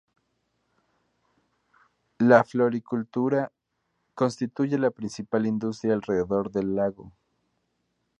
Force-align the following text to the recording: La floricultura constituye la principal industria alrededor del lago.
La 2.17 2.43
floricultura 2.43 3.51
constituye 4.15 4.79
la 4.79 4.89
principal 4.89 5.45
industria 5.45 5.93
alrededor 5.93 6.49
del 6.49 6.73
lago. 6.73 7.11